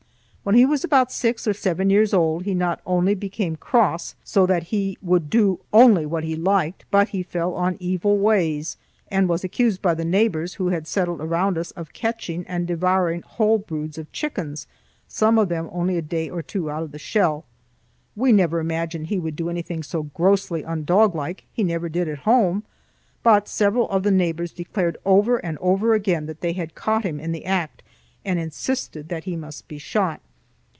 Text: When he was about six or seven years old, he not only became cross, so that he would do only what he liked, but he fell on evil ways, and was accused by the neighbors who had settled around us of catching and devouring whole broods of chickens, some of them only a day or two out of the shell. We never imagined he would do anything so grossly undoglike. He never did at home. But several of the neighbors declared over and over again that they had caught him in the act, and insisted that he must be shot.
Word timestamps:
When 0.43 0.55
he 0.55 0.65
was 0.65 0.83
about 0.83 1.11
six 1.11 1.47
or 1.47 1.53
seven 1.53 1.91
years 1.91 2.15
old, 2.15 2.45
he 2.45 2.55
not 2.55 2.81
only 2.83 3.13
became 3.13 3.55
cross, 3.57 4.15
so 4.23 4.47
that 4.47 4.63
he 4.63 4.97
would 4.99 5.29
do 5.29 5.59
only 5.71 6.03
what 6.03 6.23
he 6.23 6.35
liked, 6.35 6.83
but 6.89 7.09
he 7.09 7.21
fell 7.21 7.53
on 7.53 7.77
evil 7.79 8.17
ways, 8.17 8.75
and 9.11 9.29
was 9.29 9.43
accused 9.43 9.83
by 9.83 9.93
the 9.93 10.03
neighbors 10.03 10.55
who 10.55 10.69
had 10.69 10.87
settled 10.87 11.21
around 11.21 11.59
us 11.59 11.69
of 11.71 11.93
catching 11.93 12.43
and 12.47 12.65
devouring 12.65 13.21
whole 13.21 13.59
broods 13.59 13.99
of 13.99 14.11
chickens, 14.11 14.65
some 15.07 15.37
of 15.37 15.47
them 15.47 15.69
only 15.71 15.95
a 15.95 16.01
day 16.01 16.27
or 16.27 16.41
two 16.41 16.71
out 16.71 16.81
of 16.81 16.91
the 16.91 16.97
shell. 16.97 17.45
We 18.15 18.31
never 18.31 18.59
imagined 18.59 19.07
he 19.07 19.19
would 19.19 19.35
do 19.35 19.47
anything 19.47 19.83
so 19.83 20.01
grossly 20.03 20.63
undoglike. 20.63 21.43
He 21.53 21.63
never 21.63 21.87
did 21.87 22.07
at 22.07 22.17
home. 22.17 22.63
But 23.21 23.47
several 23.47 23.87
of 23.91 24.01
the 24.01 24.09
neighbors 24.09 24.53
declared 24.53 24.97
over 25.05 25.37
and 25.37 25.59
over 25.59 25.93
again 25.93 26.25
that 26.25 26.41
they 26.41 26.53
had 26.53 26.73
caught 26.73 27.05
him 27.05 27.19
in 27.19 27.31
the 27.31 27.45
act, 27.45 27.83
and 28.25 28.39
insisted 28.39 29.07
that 29.09 29.25
he 29.25 29.35
must 29.35 29.67
be 29.67 29.77
shot. 29.77 30.19